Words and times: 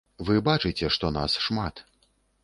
Вы 0.27 0.37
бачыце, 0.45 0.87
што 0.95 1.11
нас 1.17 1.35
шмат. 1.49 1.83